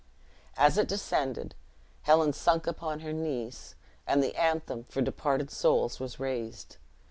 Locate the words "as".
0.57-0.79